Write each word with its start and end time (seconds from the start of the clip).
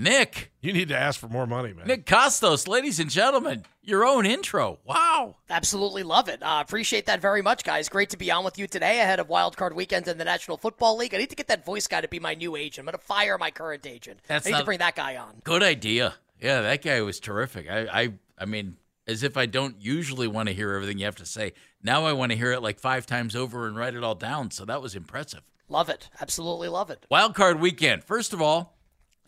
Nick. 0.00 0.50
You 0.62 0.72
need 0.72 0.88
to 0.88 0.98
ask 0.98 1.20
for 1.20 1.28
more 1.28 1.46
money, 1.46 1.72
man. 1.72 1.86
Nick 1.86 2.06
Kostos, 2.06 2.66
ladies 2.66 2.98
and 3.00 3.10
gentlemen, 3.10 3.64
your 3.82 4.04
own 4.04 4.24
intro. 4.26 4.78
Wow. 4.84 5.36
Absolutely 5.48 6.02
love 6.02 6.28
it. 6.28 6.42
Uh, 6.42 6.62
appreciate 6.66 7.06
that 7.06 7.20
very 7.20 7.42
much, 7.42 7.64
guys. 7.64 7.88
Great 7.88 8.10
to 8.10 8.16
be 8.16 8.30
on 8.30 8.44
with 8.44 8.58
you 8.58 8.66
today 8.66 9.00
ahead 9.00 9.20
of 9.20 9.28
Wild 9.28 9.56
Card 9.56 9.74
Weekend 9.74 10.08
in 10.08 10.18
the 10.18 10.24
National 10.24 10.56
Football 10.56 10.96
League. 10.96 11.14
I 11.14 11.18
need 11.18 11.30
to 11.30 11.36
get 11.36 11.48
that 11.48 11.64
voice 11.64 11.86
guy 11.86 12.00
to 12.00 12.08
be 12.08 12.18
my 12.18 12.34
new 12.34 12.56
agent. 12.56 12.86
I'm 12.88 12.92
going 12.92 12.98
to 12.98 13.04
fire 13.06 13.36
my 13.38 13.50
current 13.50 13.86
agent. 13.86 14.20
That's 14.26 14.46
I 14.46 14.50
need 14.50 14.52
not- 14.54 14.58
to 14.60 14.64
bring 14.64 14.78
that 14.78 14.96
guy 14.96 15.16
on. 15.16 15.40
Good 15.44 15.62
idea. 15.62 16.14
Yeah, 16.40 16.62
that 16.62 16.82
guy 16.82 17.00
was 17.02 17.20
terrific. 17.20 17.68
I, 17.70 17.80
I, 18.02 18.12
I 18.38 18.44
mean, 18.46 18.76
as 19.06 19.22
if 19.22 19.36
I 19.36 19.44
don't 19.46 19.76
usually 19.80 20.28
want 20.28 20.48
to 20.48 20.54
hear 20.54 20.72
everything 20.72 20.98
you 20.98 21.04
have 21.04 21.16
to 21.16 21.26
say. 21.26 21.52
Now 21.82 22.06
I 22.06 22.12
want 22.14 22.32
to 22.32 22.38
hear 22.38 22.52
it 22.52 22.62
like 22.62 22.78
five 22.80 23.04
times 23.04 23.36
over 23.36 23.66
and 23.66 23.76
write 23.76 23.94
it 23.94 24.02
all 24.02 24.14
down. 24.14 24.50
So 24.50 24.64
that 24.64 24.80
was 24.80 24.94
impressive. 24.94 25.42
Love 25.68 25.88
it. 25.88 26.08
Absolutely 26.20 26.68
love 26.68 26.90
it. 26.90 27.04
Wild 27.10 27.34
card 27.34 27.60
weekend. 27.60 28.02
First 28.04 28.32
of 28.32 28.40
all, 28.40 28.76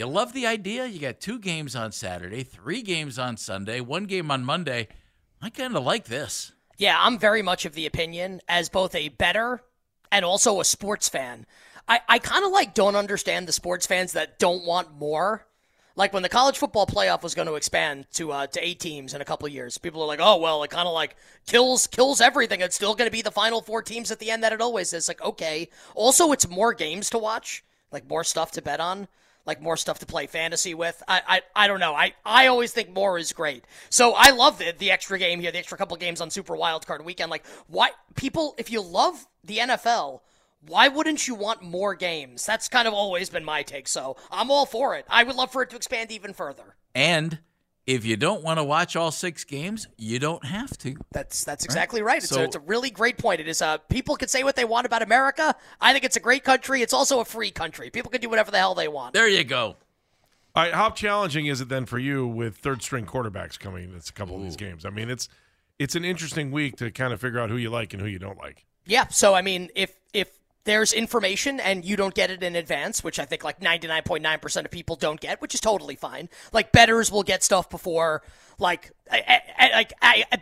you 0.02 0.08
love 0.08 0.32
the 0.32 0.48
idea. 0.48 0.84
You 0.86 0.98
got 0.98 1.20
two 1.20 1.38
games 1.38 1.76
on 1.76 1.92
Saturday, 1.92 2.42
three 2.42 2.82
games 2.82 3.20
on 3.20 3.36
Sunday, 3.36 3.80
one 3.80 4.06
game 4.06 4.32
on 4.32 4.44
Monday. 4.44 4.88
I 5.40 5.48
kind 5.48 5.76
of 5.76 5.84
like 5.84 6.06
this. 6.06 6.50
Yeah, 6.76 6.96
I'm 6.98 7.20
very 7.20 7.40
much 7.40 7.64
of 7.66 7.74
the 7.74 7.86
opinion 7.86 8.40
as 8.48 8.68
both 8.68 8.96
a 8.96 9.10
better 9.10 9.62
and 10.10 10.24
also 10.24 10.60
a 10.60 10.64
sports 10.64 11.08
fan. 11.08 11.46
I, 11.86 12.00
I 12.08 12.18
kind 12.18 12.44
of 12.44 12.50
like 12.50 12.74
don't 12.74 12.96
understand 12.96 13.46
the 13.46 13.52
sports 13.52 13.86
fans 13.86 14.10
that 14.14 14.40
don't 14.40 14.64
want 14.64 14.92
more. 14.98 15.46
Like 15.94 16.12
when 16.12 16.24
the 16.24 16.28
college 16.28 16.58
football 16.58 16.88
playoff 16.88 17.22
was 17.22 17.36
going 17.36 17.46
to 17.46 17.54
expand 17.54 18.06
to 18.14 18.32
uh, 18.32 18.48
to 18.48 18.66
eight 18.66 18.80
teams 18.80 19.14
in 19.14 19.20
a 19.20 19.24
couple 19.24 19.46
years, 19.46 19.78
people 19.78 20.02
are 20.02 20.08
like, 20.08 20.18
"Oh 20.20 20.38
well, 20.38 20.64
it 20.64 20.70
kind 20.70 20.88
of 20.88 20.94
like 20.94 21.14
kills 21.46 21.86
kills 21.86 22.20
everything. 22.20 22.60
It's 22.60 22.74
still 22.74 22.96
going 22.96 23.06
to 23.06 23.12
be 23.12 23.22
the 23.22 23.30
final 23.30 23.62
four 23.62 23.82
teams 23.82 24.10
at 24.10 24.18
the 24.18 24.32
end 24.32 24.42
that 24.42 24.52
it 24.52 24.60
always 24.60 24.92
is." 24.92 25.06
Like, 25.06 25.22
okay. 25.22 25.68
Also, 25.94 26.32
it's 26.32 26.48
more 26.48 26.74
games 26.74 27.08
to 27.10 27.18
watch, 27.18 27.62
like 27.92 28.08
more 28.08 28.24
stuff 28.24 28.50
to 28.52 28.62
bet 28.62 28.80
on, 28.80 29.06
like 29.46 29.60
more 29.60 29.76
stuff 29.76 29.98
to 30.00 30.06
play 30.06 30.26
fantasy 30.26 30.74
with. 30.74 31.02
I 31.08 31.22
I, 31.26 31.64
I 31.64 31.68
don't 31.68 31.80
know. 31.80 31.94
I, 31.94 32.14
I 32.24 32.46
always 32.46 32.72
think 32.72 32.92
more 32.92 33.18
is 33.18 33.32
great. 33.32 33.64
So 33.90 34.14
I 34.16 34.30
love 34.30 34.58
the 34.58 34.74
the 34.76 34.90
extra 34.90 35.18
game 35.18 35.40
here, 35.40 35.52
the 35.52 35.58
extra 35.58 35.78
couple 35.78 35.96
games 35.96 36.20
on 36.20 36.30
Super 36.30 36.56
Wild 36.56 36.86
Card 36.86 37.04
Weekend. 37.04 37.30
Like, 37.30 37.44
why 37.66 37.90
people? 38.14 38.54
If 38.58 38.70
you 38.70 38.80
love 38.80 39.26
the 39.44 39.58
NFL 39.58 40.20
why 40.66 40.88
wouldn't 40.88 41.26
you 41.26 41.34
want 41.34 41.62
more 41.62 41.94
games? 41.94 42.46
That's 42.46 42.68
kind 42.68 42.86
of 42.86 42.94
always 42.94 43.30
been 43.30 43.44
my 43.44 43.62
take, 43.62 43.88
so 43.88 44.16
I'm 44.30 44.50
all 44.50 44.66
for 44.66 44.94
it. 44.94 45.04
I 45.08 45.24
would 45.24 45.34
love 45.36 45.50
for 45.50 45.62
it 45.62 45.70
to 45.70 45.76
expand 45.76 46.12
even 46.12 46.32
further. 46.32 46.76
And 46.94 47.40
if 47.86 48.04
you 48.04 48.16
don't 48.16 48.42
want 48.42 48.58
to 48.58 48.64
watch 48.64 48.94
all 48.94 49.10
six 49.10 49.42
games, 49.44 49.88
you 49.96 50.18
don't 50.18 50.44
have 50.44 50.76
to. 50.78 50.94
That's 51.12 51.44
that's 51.44 51.64
exactly 51.64 52.00
right. 52.02 52.18
It's, 52.18 52.28
So- 52.28 52.40
a, 52.40 52.44
it's 52.44 52.56
a 52.56 52.60
really 52.60 52.90
great 52.90 53.18
point. 53.18 53.40
It 53.40 53.48
is 53.48 53.60
uh 53.62 53.78
people 53.78 54.16
can 54.16 54.28
say 54.28 54.44
what 54.44 54.56
they 54.56 54.64
want 54.64 54.86
about 54.86 55.02
America. 55.02 55.54
I 55.80 55.92
think 55.92 56.04
it's 56.04 56.16
a 56.16 56.20
great 56.20 56.44
country. 56.44 56.82
It's 56.82 56.92
also 56.92 57.20
a 57.20 57.24
free 57.24 57.50
country. 57.50 57.90
People 57.90 58.10
can 58.10 58.20
do 58.20 58.28
whatever 58.28 58.50
the 58.50 58.58
hell 58.58 58.74
they 58.74 58.88
want. 58.88 59.14
There 59.14 59.28
you 59.28 59.44
go. 59.44 59.76
All 60.54 60.62
right, 60.64 60.74
how 60.74 60.90
challenging 60.90 61.46
is 61.46 61.60
it 61.62 61.68
then 61.70 61.86
for 61.86 61.98
you 61.98 62.26
with 62.26 62.58
third 62.58 62.82
string 62.82 63.06
quarterbacks 63.06 63.58
coming? 63.58 63.92
It's 63.96 64.10
a 64.10 64.12
couple 64.12 64.36
of 64.36 64.42
these 64.42 64.56
games. 64.56 64.84
I 64.84 64.90
mean, 64.90 65.08
it's 65.10 65.28
it's 65.78 65.94
an 65.96 66.04
interesting 66.04 66.50
week 66.50 66.76
to 66.76 66.90
kind 66.90 67.12
of 67.12 67.20
figure 67.20 67.40
out 67.40 67.48
who 67.50 67.56
you 67.56 67.70
like 67.70 67.94
and 67.94 68.02
who 68.02 68.06
you 68.08 68.18
don't 68.18 68.38
like. 68.38 68.66
Yeah, 68.84 69.08
so 69.08 69.34
I 69.34 69.42
mean, 69.42 69.70
if 69.74 69.94
if 70.12 70.28
there's 70.64 70.92
information 70.92 71.58
and 71.60 71.84
you 71.84 71.96
don't 71.96 72.14
get 72.14 72.30
it 72.30 72.42
in 72.42 72.56
advance, 72.56 73.02
which 73.02 73.18
I 73.18 73.24
think 73.24 73.44
like 73.44 73.60
99.9% 73.60 74.64
of 74.64 74.70
people 74.70 74.96
don't 74.96 75.20
get, 75.20 75.40
which 75.40 75.54
is 75.54 75.60
totally 75.60 75.96
fine. 75.96 76.28
Like 76.52 76.72
betters 76.72 77.10
will 77.10 77.24
get 77.24 77.42
stuff 77.42 77.68
before 77.68 78.22
like 78.62 78.92
like 79.10 79.92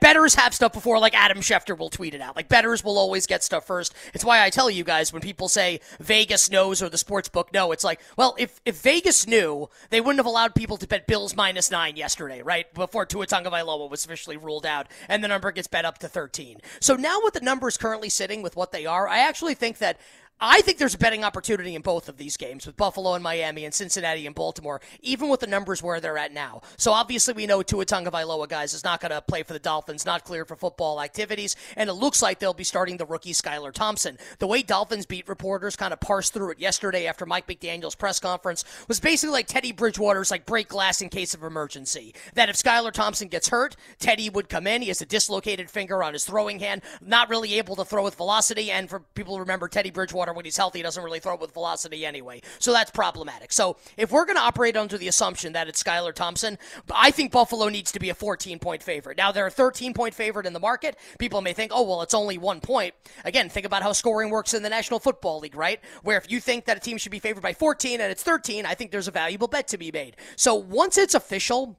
betters 0.00 0.34
have 0.36 0.54
stuff 0.54 0.72
before 0.72 0.98
like 0.98 1.14
Adam 1.14 1.38
Schefter 1.38 1.76
will 1.76 1.90
tweet 1.90 2.14
it 2.14 2.20
out. 2.20 2.36
Like 2.36 2.48
betters 2.48 2.84
will 2.84 2.98
always 2.98 3.26
get 3.26 3.42
stuff 3.42 3.66
first. 3.66 3.94
It's 4.14 4.24
why 4.24 4.44
I 4.44 4.50
tell 4.50 4.70
you 4.70 4.84
guys 4.84 5.12
when 5.12 5.22
people 5.22 5.48
say 5.48 5.80
Vegas 5.98 6.50
knows 6.50 6.82
or 6.82 6.88
the 6.88 6.98
sports 6.98 7.28
book 7.28 7.52
know, 7.52 7.72
it's 7.72 7.82
like, 7.82 8.00
well, 8.16 8.36
if 8.38 8.60
if 8.64 8.80
Vegas 8.82 9.26
knew, 9.26 9.68
they 9.90 10.00
wouldn't 10.00 10.18
have 10.18 10.26
allowed 10.26 10.54
people 10.54 10.76
to 10.76 10.86
bet 10.86 11.06
Bills 11.06 11.34
minus 11.34 11.70
9 11.70 11.96
yesterday, 11.96 12.42
right? 12.42 12.72
Before 12.74 13.04
Tua 13.06 13.26
Tagovailoa 13.26 13.90
was 13.90 14.04
officially 14.04 14.36
ruled 14.36 14.66
out 14.66 14.86
and 15.08 15.24
the 15.24 15.28
number 15.28 15.50
gets 15.50 15.66
bet 15.66 15.84
up 15.84 15.98
to 15.98 16.08
13. 16.08 16.58
So 16.80 16.94
now 16.94 17.18
with 17.24 17.34
the 17.34 17.40
numbers 17.40 17.76
currently 17.76 18.10
sitting 18.10 18.42
with 18.42 18.54
what 18.54 18.70
they 18.70 18.86
are, 18.86 19.08
I 19.08 19.18
actually 19.18 19.54
think 19.54 19.78
that 19.78 19.98
I 20.42 20.62
think 20.62 20.78
there's 20.78 20.94
a 20.94 20.98
betting 20.98 21.22
opportunity 21.22 21.74
in 21.74 21.82
both 21.82 22.08
of 22.08 22.16
these 22.16 22.38
games 22.38 22.64
with 22.64 22.74
Buffalo 22.74 23.12
and 23.12 23.22
Miami 23.22 23.66
and 23.66 23.74
Cincinnati 23.74 24.24
and 24.26 24.34
Baltimore, 24.34 24.80
even 25.02 25.28
with 25.28 25.40
the 25.40 25.46
numbers 25.46 25.82
where 25.82 26.00
they're 26.00 26.16
at 26.16 26.32
now. 26.32 26.62
So 26.78 26.92
obviously 26.92 27.34
we 27.34 27.44
know 27.44 27.62
Tua 27.62 27.84
Tagovailoa, 27.84 28.48
guys, 28.48 28.72
is 28.72 28.82
not 28.82 29.02
going 29.02 29.10
to 29.10 29.20
play 29.20 29.42
for 29.42 29.52
the 29.52 29.58
Dolphins, 29.58 30.06
not 30.06 30.24
cleared 30.24 30.48
for 30.48 30.56
football 30.56 31.02
activities, 31.02 31.56
and 31.76 31.90
it 31.90 31.94
looks 31.94 32.22
like 32.22 32.38
they'll 32.38 32.54
be 32.54 32.64
starting 32.64 32.96
the 32.96 33.04
rookie 33.04 33.34
Skylar 33.34 33.70
Thompson. 33.70 34.16
The 34.38 34.46
way 34.46 34.62
Dolphins 34.62 35.04
beat 35.04 35.28
reporters 35.28 35.76
kind 35.76 35.92
of 35.92 36.00
parsed 36.00 36.32
through 36.32 36.52
it 36.52 36.58
yesterday 36.58 37.06
after 37.06 37.26
Mike 37.26 37.46
McDaniel's 37.46 37.94
press 37.94 38.18
conference 38.18 38.64
was 38.88 38.98
basically 38.98 39.34
like 39.34 39.46
Teddy 39.46 39.72
Bridgewater's 39.72 40.30
like 40.30 40.46
break 40.46 40.68
glass 40.68 41.02
in 41.02 41.10
case 41.10 41.34
of 41.34 41.42
emergency. 41.42 42.14
That 42.32 42.48
if 42.48 42.56
Skylar 42.56 42.92
Thompson 42.92 43.28
gets 43.28 43.50
hurt, 43.50 43.76
Teddy 43.98 44.30
would 44.30 44.48
come 44.48 44.66
in. 44.66 44.80
He 44.80 44.88
has 44.88 45.02
a 45.02 45.06
dislocated 45.06 45.68
finger 45.70 46.02
on 46.02 46.14
his 46.14 46.24
throwing 46.24 46.60
hand, 46.60 46.80
not 47.02 47.28
really 47.28 47.58
able 47.58 47.76
to 47.76 47.84
throw 47.84 48.04
with 48.04 48.14
velocity. 48.14 48.70
And 48.70 48.88
for 48.88 49.00
people 49.00 49.34
to 49.34 49.40
remember, 49.40 49.68
Teddy 49.68 49.90
Bridgewater, 49.90 50.29
when 50.32 50.44
he's 50.44 50.56
healthy, 50.56 50.82
doesn't 50.82 51.02
really 51.02 51.20
throw 51.20 51.36
with 51.36 51.52
velocity 51.52 52.04
anyway. 52.06 52.40
So 52.58 52.72
that's 52.72 52.90
problematic. 52.90 53.52
So 53.52 53.76
if 53.96 54.10
we're 54.10 54.24
going 54.24 54.36
to 54.36 54.42
operate 54.42 54.76
under 54.76 54.98
the 54.98 55.08
assumption 55.08 55.52
that 55.54 55.68
it's 55.68 55.82
Skylar 55.82 56.14
Thompson, 56.14 56.58
I 56.94 57.10
think 57.10 57.32
Buffalo 57.32 57.68
needs 57.68 57.92
to 57.92 58.00
be 58.00 58.10
a 58.10 58.14
14 58.14 58.58
point 58.58 58.82
favorite. 58.82 59.16
Now, 59.16 59.32
they're 59.32 59.46
a 59.46 59.50
13 59.50 59.94
point 59.94 60.14
favorite 60.14 60.46
in 60.46 60.52
the 60.52 60.60
market. 60.60 60.96
People 61.18 61.40
may 61.40 61.52
think, 61.52 61.72
oh, 61.74 61.82
well, 61.82 62.02
it's 62.02 62.14
only 62.14 62.38
one 62.38 62.60
point. 62.60 62.94
Again, 63.24 63.48
think 63.48 63.66
about 63.66 63.82
how 63.82 63.92
scoring 63.92 64.30
works 64.30 64.54
in 64.54 64.62
the 64.62 64.68
National 64.68 65.00
Football 65.00 65.40
League, 65.40 65.56
right? 65.56 65.80
Where 66.02 66.18
if 66.18 66.30
you 66.30 66.40
think 66.40 66.66
that 66.66 66.76
a 66.76 66.80
team 66.80 66.98
should 66.98 67.12
be 67.12 67.18
favored 67.18 67.42
by 67.42 67.52
14 67.52 68.00
and 68.00 68.10
it's 68.10 68.22
13, 68.22 68.66
I 68.66 68.74
think 68.74 68.90
there's 68.90 69.08
a 69.08 69.12
valuable 69.12 69.48
bet 69.48 69.68
to 69.68 69.78
be 69.78 69.90
made. 69.90 70.16
So 70.36 70.54
once 70.54 70.98
it's 70.98 71.14
official, 71.14 71.78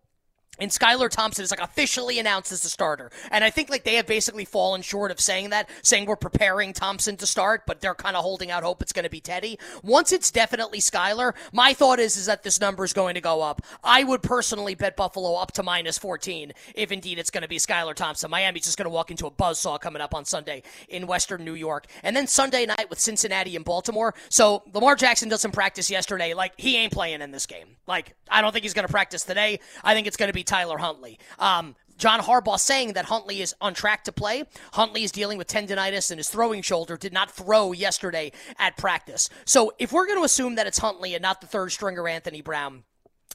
and 0.60 0.70
Skylar 0.70 1.10
Thompson 1.10 1.44
is 1.44 1.52
like 1.52 1.62
officially 1.62 2.20
announced 2.20 2.52
as 2.52 2.62
the 2.62 2.70
starter. 2.70 3.10
And 3.32 3.44
I 3.44 3.50
think 3.50 3.70
like 3.70 3.84
they 3.84 3.96
have 3.96 4.06
basically 4.06 4.46
fallen 4.46 4.82
short 4.82 5.10
of 5.10 5.20
saying 5.20 5.50
that, 5.52 5.70
saying 5.82 6.06
we're 6.06 6.18
preparing 6.18 6.74
Thompson 6.74 7.16
to 7.18 7.26
start, 7.26 7.64
but 7.66 7.80
they're 7.80 7.96
kind 7.96 8.18
of 8.18 8.24
holding 8.24 8.52
out 8.52 8.64
hope 8.64 8.82
it's 8.82 8.92
going 8.92 9.04
to 9.04 9.10
be 9.10 9.22
Teddy. 9.22 9.58
Once 9.82 10.12
it's 10.12 10.30
definitely 10.30 10.80
Skylar, 10.80 11.34
my 11.54 11.74
thought 11.74 12.00
is 12.00 12.18
is 12.18 12.26
that 12.26 12.44
this 12.44 12.60
number 12.60 12.84
is 12.84 12.92
going 12.92 13.16
to 13.16 13.22
go 13.22 13.42
up. 13.42 13.62
I 13.84 14.04
would 14.04 14.22
personally 14.22 14.76
bet 14.76 14.98
Buffalo 14.98 15.36
up 15.36 15.54
to 15.54 15.64
minus 15.64 15.98
14 15.98 16.52
if 16.76 16.92
indeed 16.92 17.18
it's 17.18 17.32
going 17.32 17.44
to 17.44 17.48
be 17.48 17.58
Skylar 17.58 17.96
Thompson. 17.96 18.30
Miami's 18.30 18.66
just 18.66 18.78
going 18.78 18.86
to 18.86 18.94
walk 18.94 19.10
into 19.10 19.28
a 19.28 19.32
buzzsaw 19.32 19.80
coming 19.80 20.02
up 20.02 20.14
on 20.14 20.26
Sunday 20.26 20.64
in 20.90 21.08
Western 21.08 21.46
New 21.46 21.56
York. 21.56 21.88
And 22.04 22.16
then 22.16 22.28
Sunday 22.28 22.66
night 22.66 22.90
with 22.90 23.00
Cincinnati 23.00 23.56
and 23.56 23.64
Baltimore. 23.64 24.14
So 24.30 24.64
Lamar 24.74 24.96
Jackson 24.96 25.30
doesn't 25.30 25.52
practice 25.54 25.90
yesterday. 25.90 26.34
Like 26.34 26.54
he 26.58 26.76
ain't 26.76 26.92
playing 26.92 27.22
in 27.22 27.32
this 27.32 27.46
game. 27.46 27.78
Like 27.88 28.16
I 28.30 28.42
don't 28.42 28.52
think 28.52 28.64
he's 28.64 28.74
going 28.74 28.86
to 28.86 28.92
practice 28.92 29.24
today. 29.24 29.60
I 29.84 29.94
think 29.96 30.08
it's 30.08 30.18
going 30.18 30.30
to 30.30 30.34
be 30.34 30.41
Tyler 30.44 30.78
Huntley. 30.78 31.20
Um, 31.40 31.76
John 31.98 32.20
Harbaugh 32.20 32.60
saying 32.60 32.94
that 32.94 33.06
Huntley 33.06 33.42
is 33.42 33.54
on 33.62 33.76
track 33.76 34.06
to 34.06 34.12
play. 34.12 34.44
Huntley 34.74 35.04
is 35.04 35.12
dealing 35.12 35.38
with 35.38 35.48
tendonitis 35.48 36.12
in 36.12 36.18
his 36.18 36.30
throwing 36.30 36.64
shoulder, 36.64 36.98
did 36.98 37.14
not 37.14 37.30
throw 37.30 37.74
yesterday 37.74 38.32
at 38.58 38.76
practice. 38.76 39.30
So 39.46 39.74
if 39.78 39.92
we're 39.92 40.08
going 40.08 40.18
to 40.18 40.26
assume 40.26 40.56
that 40.56 40.66
it's 40.66 40.80
Huntley 40.80 41.14
and 41.14 41.22
not 41.22 41.42
the 41.42 41.48
third 41.48 41.72
stringer 41.72 42.08
Anthony 42.08 42.42
Brown, 42.42 42.84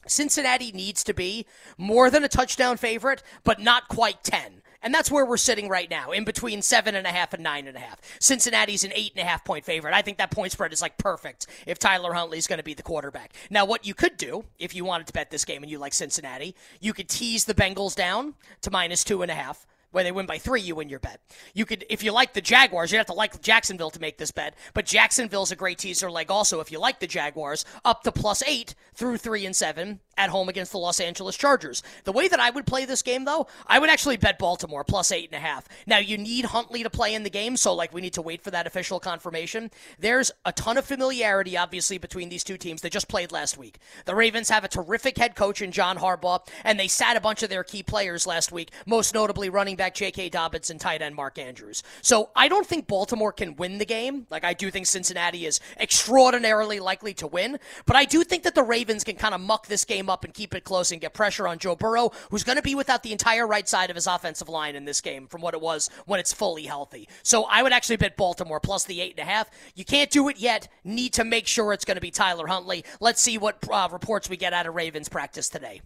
Cincinnati 0.05 0.73
needs 0.73 1.03
to 1.05 1.13
be 1.13 1.45
more 1.77 2.09
than 2.09 2.23
a 2.23 2.27
touchdown 2.27 2.75
favorite, 2.75 3.23
but 3.43 3.61
not 3.61 3.87
quite 3.87 4.23
10. 4.23 4.61
And 4.81 4.93
that's 4.93 5.11
where 5.11 5.25
we're 5.25 5.37
sitting 5.37 5.69
right 5.69 5.89
now, 5.89 6.11
in 6.11 6.23
between 6.23 6.61
seven 6.61 6.95
and 6.95 7.07
a 7.07 7.11
half 7.11 7.33
and 7.33 7.43
nine 7.43 7.67
and 7.67 7.75
a 7.75 7.79
half. 7.79 7.99
Cincinnati's 8.19 8.83
an 8.83 8.91
eight 8.93 9.13
and 9.15 9.25
a 9.25 9.27
half 9.27 9.43
point 9.43 9.65
favorite. 9.65 9.93
I 9.93 10.01
think 10.01 10.17
that 10.17 10.31
point 10.31 10.51
spread 10.51 10.73
is 10.73 10.81
like 10.81 10.97
perfect 10.97 11.47
if 11.65 11.79
Tyler 11.79 12.13
Huntley 12.13 12.37
is 12.37 12.47
going 12.47 12.59
to 12.59 12.63
be 12.63 12.73
the 12.73 12.83
quarterback. 12.83 13.33
Now, 13.49 13.65
what 13.65 13.85
you 13.85 13.93
could 13.93 14.17
do 14.17 14.45
if 14.59 14.75
you 14.75 14.85
wanted 14.85 15.07
to 15.07 15.13
bet 15.13 15.31
this 15.31 15.45
game 15.45 15.63
and 15.63 15.71
you 15.71 15.79
like 15.79 15.93
Cincinnati, 15.93 16.55
you 16.79 16.93
could 16.93 17.09
tease 17.09 17.45
the 17.45 17.53
Bengals 17.53 17.95
down 17.95 18.35
to 18.61 18.71
minus 18.71 19.03
two 19.03 19.21
and 19.21 19.31
a 19.31 19.35
half 19.35 19.65
where 19.91 20.03
they 20.03 20.11
win 20.11 20.25
by 20.25 20.37
three, 20.37 20.61
you 20.61 20.75
win 20.75 20.89
your 20.89 20.99
bet. 20.99 21.21
You 21.53 21.65
could, 21.65 21.85
if 21.89 22.03
you 22.03 22.11
like 22.11 22.33
the 22.33 22.41
Jaguars, 22.41 22.91
you 22.91 22.97
have 22.97 23.07
to 23.07 23.13
like 23.13 23.41
Jacksonville 23.41 23.89
to 23.91 24.01
make 24.01 24.17
this 24.17 24.31
bet. 24.31 24.55
But 24.73 24.85
Jacksonville's 24.85 25.51
a 25.51 25.55
great 25.55 25.77
teaser 25.77 26.11
leg 26.11 26.29
also. 26.29 26.59
If 26.59 26.71
you 26.71 26.79
like 26.79 26.99
the 26.99 27.07
Jaguars, 27.07 27.65
up 27.85 28.03
to 28.03 28.11
plus 28.11 28.43
eight 28.43 28.75
through 28.93 29.17
three 29.17 29.45
and 29.45 29.55
seven 29.55 30.01
at 30.17 30.29
home 30.29 30.49
against 30.49 30.71
the 30.71 30.79
Los 30.79 30.99
Angeles 30.99 31.37
Chargers. 31.37 31.83
The 32.03 32.11
way 32.11 32.27
that 32.27 32.39
I 32.39 32.49
would 32.49 32.65
play 32.65 32.85
this 32.85 33.01
game, 33.01 33.25
though, 33.25 33.47
I 33.67 33.79
would 33.79 33.89
actually 33.89 34.17
bet 34.17 34.39
Baltimore 34.39 34.83
plus 34.83 35.11
eight 35.11 35.29
and 35.31 35.35
a 35.35 35.45
half. 35.47 35.67
Now 35.85 35.99
you 35.99 36.17
need 36.17 36.45
Huntley 36.45 36.83
to 36.83 36.89
play 36.89 37.13
in 37.13 37.23
the 37.23 37.29
game, 37.29 37.55
so 37.57 37.73
like 37.73 37.93
we 37.93 38.01
need 38.01 38.13
to 38.13 38.21
wait 38.21 38.41
for 38.41 38.51
that 38.51 38.67
official 38.67 38.99
confirmation. 38.99 39.71
There's 39.99 40.31
a 40.45 40.51
ton 40.51 40.77
of 40.77 40.85
familiarity, 40.85 41.55
obviously, 41.55 41.97
between 41.97 42.29
these 42.29 42.43
two 42.43 42.57
teams. 42.57 42.81
They 42.81 42.89
just 42.89 43.07
played 43.07 43.31
last 43.31 43.57
week. 43.57 43.79
The 44.05 44.15
Ravens 44.15 44.49
have 44.49 44.63
a 44.63 44.67
terrific 44.67 45.17
head 45.17 45.35
coach 45.35 45.61
in 45.61 45.71
John 45.71 45.97
Harbaugh, 45.97 46.47
and 46.63 46.79
they 46.79 46.87
sat 46.87 47.15
a 47.15 47.21
bunch 47.21 47.43
of 47.43 47.49
their 47.49 47.63
key 47.63 47.83
players 47.83 48.25
last 48.25 48.51
week, 48.51 48.71
most 48.85 49.13
notably 49.13 49.49
running 49.49 49.75
back 49.75 49.93
J.K. 49.93 50.29
Dobbins 50.29 50.69
and 50.69 50.79
tight 50.79 51.01
end 51.01 51.15
Mark 51.15 51.37
Andrews. 51.37 51.83
So 52.01 52.29
I 52.35 52.47
don't 52.47 52.65
think 52.65 52.87
Baltimore 52.87 53.31
can 53.31 53.55
win 53.55 53.77
the 53.77 53.85
game. 53.85 54.27
Like 54.29 54.43
I 54.43 54.53
do 54.53 54.71
think 54.71 54.87
Cincinnati 54.87 55.45
is 55.45 55.59
extraordinarily 55.79 56.79
likely 56.79 57.13
to 57.15 57.27
win, 57.27 57.59
but 57.85 57.95
I 57.95 58.05
do 58.05 58.23
think 58.23 58.43
that 58.43 58.55
the 58.55 58.63
Ravens 58.63 59.03
can 59.03 59.15
kind 59.15 59.35
of 59.35 59.41
muck 59.41 59.67
this 59.67 59.85
game 59.85 60.06
game 60.07 60.13
up 60.13 60.23
and 60.23 60.33
keep 60.33 60.55
it 60.55 60.63
close 60.63 60.91
and 60.91 61.01
get 61.01 61.13
pressure 61.13 61.47
on 61.47 61.59
Joe 61.59 61.75
Burrow, 61.75 62.11
who's 62.31 62.43
going 62.43 62.55
to 62.55 62.61
be 62.61 62.75
without 62.75 63.03
the 63.03 63.11
entire 63.11 63.45
right 63.45 63.67
side 63.67 63.89
of 63.89 63.95
his 63.95 64.07
offensive 64.07 64.49
line 64.49 64.75
in 64.75 64.85
this 64.85 65.01
game 65.01 65.27
from 65.27 65.41
what 65.41 65.53
it 65.53 65.61
was 65.61 65.89
when 66.05 66.19
it's 66.19 66.33
fully 66.33 66.63
healthy. 66.63 67.07
So 67.23 67.43
I 67.43 67.63
would 67.63 67.73
actually 67.73 67.97
bet 67.97 68.17
Baltimore 68.17 68.59
plus 68.59 68.85
the 68.85 69.01
eight 69.01 69.11
and 69.17 69.27
a 69.27 69.31
half. 69.31 69.49
You 69.75 69.85
can't 69.85 70.09
do 70.09 70.29
it 70.29 70.39
yet. 70.39 70.67
Need 70.83 71.13
to 71.13 71.23
make 71.23 71.47
sure 71.47 71.73
it's 71.73 71.85
going 71.85 71.95
to 71.95 72.01
be 72.01 72.11
Tyler 72.11 72.47
Huntley. 72.47 72.83
Let's 72.99 73.21
see 73.21 73.37
what 73.37 73.63
uh, 73.69 73.89
reports 73.91 74.29
we 74.29 74.37
get 74.37 74.53
out 74.53 74.65
of 74.65 74.75
Ravens 74.75 75.09
practice 75.09 75.49
today. 75.49 75.81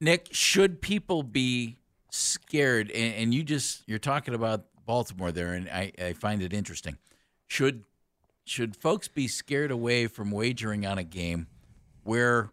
Nick, 0.00 0.28
should 0.32 0.82
people 0.82 1.22
be 1.22 1.76
scared? 2.10 2.90
And, 2.90 3.14
and 3.14 3.34
you 3.34 3.42
just 3.42 3.82
you're 3.86 3.98
talking 3.98 4.34
about 4.34 4.66
Baltimore 4.84 5.32
there, 5.32 5.54
and 5.54 5.68
I, 5.68 5.92
I 5.98 6.12
find 6.12 6.42
it 6.42 6.52
interesting. 6.52 6.98
Should 7.48 7.84
should 8.44 8.76
folks 8.76 9.08
be 9.08 9.26
scared 9.26 9.70
away 9.72 10.06
from 10.06 10.30
wagering 10.30 10.86
on 10.86 10.98
a 10.98 11.02
game 11.02 11.48
where, 12.04 12.50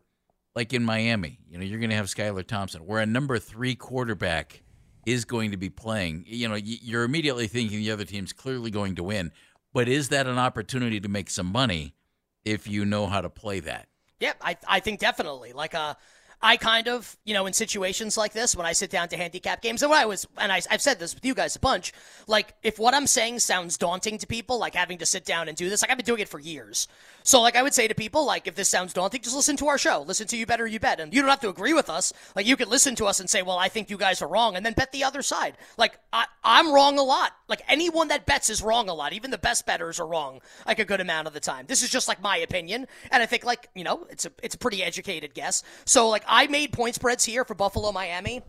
like 0.55 0.73
in 0.73 0.83
Miami, 0.83 1.39
you 1.49 1.57
know, 1.57 1.63
you're 1.63 1.79
going 1.79 1.89
to 1.89 1.95
have 1.95 2.05
Skylar 2.05 2.45
Thompson, 2.45 2.85
where 2.85 3.01
a 3.01 3.05
number 3.05 3.39
three 3.39 3.75
quarterback 3.75 4.63
is 5.05 5.25
going 5.25 5.51
to 5.51 5.57
be 5.57 5.69
playing? 5.69 6.25
You 6.27 6.49
know, 6.49 6.55
you're 6.55 7.03
immediately 7.03 7.47
thinking 7.47 7.79
the 7.79 7.91
other 7.91 8.05
team's 8.05 8.33
clearly 8.33 8.71
going 8.71 8.95
to 8.95 9.03
win, 9.03 9.31
but 9.73 9.87
is 9.87 10.09
that 10.09 10.27
an 10.27 10.37
opportunity 10.37 10.99
to 10.99 11.09
make 11.09 11.29
some 11.29 11.47
money 11.47 11.95
if 12.45 12.67
you 12.67 12.85
know 12.85 13.07
how 13.07 13.21
to 13.21 13.29
play 13.29 13.59
that? 13.61 13.87
Yeah, 14.19 14.33
I, 14.41 14.57
I 14.67 14.79
think 14.79 14.99
definitely. 14.99 15.53
Like, 15.53 15.75
uh, 15.75 15.95
I 16.45 16.57
kind 16.57 16.89
of, 16.89 17.17
you 17.23 17.33
know, 17.33 17.45
in 17.45 17.53
situations 17.53 18.17
like 18.17 18.33
this, 18.33 18.53
when 18.53 18.65
I 18.65 18.73
sit 18.73 18.89
down 18.89 19.07
to 19.07 19.17
handicap 19.17 19.61
games, 19.61 19.81
and 19.81 19.89
when 19.89 19.99
I 19.99 20.05
was, 20.05 20.27
and 20.37 20.51
I, 20.51 20.61
have 20.69 20.81
said 20.81 20.99
this 20.99 21.15
with 21.15 21.23
you 21.23 21.33
guys 21.33 21.55
a 21.55 21.59
bunch, 21.59 21.93
like, 22.27 22.53
if 22.63 22.77
what 22.77 22.93
I'm 22.93 23.07
saying 23.07 23.39
sounds 23.39 23.77
daunting 23.77 24.17
to 24.17 24.27
people, 24.27 24.59
like 24.59 24.75
having 24.75 24.97
to 24.97 25.05
sit 25.05 25.23
down 25.23 25.47
and 25.47 25.55
do 25.55 25.69
this, 25.69 25.81
like, 25.81 25.89
I've 25.89 25.97
been 25.97 26.05
doing 26.05 26.19
it 26.19 26.27
for 26.27 26.39
years. 26.39 26.89
So, 27.23 27.41
like, 27.41 27.55
I 27.55 27.63
would 27.63 27.73
say 27.73 27.87
to 27.87 27.95
people, 27.95 28.25
like, 28.25 28.45
if 28.45 28.55
this 28.55 28.67
sounds 28.67 28.91
daunting, 28.91 29.21
just 29.21 29.33
listen 29.33 29.55
to 29.55 29.67
our 29.67 29.77
show. 29.77 30.01
Listen 30.01 30.27
to 30.27 30.35
You 30.35 30.45
Better 30.45 30.67
You 30.67 30.81
Bet. 30.81 30.99
And 30.99 31.13
you 31.13 31.21
don't 31.21 31.29
have 31.29 31.39
to 31.39 31.49
agree 31.49 31.73
with 31.73 31.89
us. 31.89 32.11
Like, 32.35 32.45
you 32.45 32.57
could 32.57 32.67
listen 32.67 32.95
to 32.95 33.05
us 33.05 33.21
and 33.21 33.29
say, 33.29 33.41
well, 33.41 33.57
I 33.57 33.69
think 33.69 33.89
you 33.89 33.97
guys 33.97 34.21
are 34.21 34.27
wrong, 34.27 34.57
and 34.57 34.65
then 34.65 34.73
bet 34.73 34.91
the 34.91 35.05
other 35.05 35.21
side. 35.21 35.57
Like, 35.77 35.97
I, 36.11 36.25
I'm 36.43 36.73
wrong 36.73 36.99
a 36.99 37.03
lot. 37.03 37.31
Like, 37.47 37.61
anyone 37.69 38.09
that 38.09 38.25
bets 38.25 38.49
is 38.49 38.61
wrong 38.61 38.89
a 38.89 38.93
lot. 38.93 39.13
Even 39.13 39.31
the 39.31 39.37
best 39.37 39.65
betters 39.65 40.01
are 40.01 40.07
wrong, 40.07 40.41
like, 40.67 40.79
a 40.79 40.85
good 40.85 40.99
amount 40.99 41.27
of 41.27 41.33
the 41.33 41.39
time. 41.39 41.67
This 41.67 41.81
is 41.81 41.89
just, 41.89 42.09
like, 42.09 42.21
my 42.21 42.35
opinion. 42.35 42.87
And 43.09 43.23
I 43.23 43.25
think, 43.25 43.45
like, 43.45 43.69
you 43.73 43.85
know, 43.85 44.05
it's 44.09 44.25
a, 44.25 44.31
it's 44.43 44.55
a 44.55 44.57
pretty 44.57 44.83
educated 44.83 45.33
guess. 45.33 45.63
So, 45.85 46.09
like, 46.09 46.25
I 46.33 46.47
made 46.47 46.73
point 46.73 46.95
spreads 46.95 47.23
here 47.23 47.45
for 47.45 47.53
Buffalo, 47.53 47.91
Miami 47.91 48.41